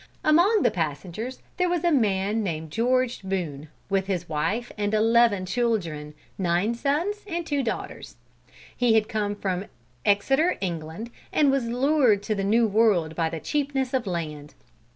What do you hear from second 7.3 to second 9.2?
two daughters. He had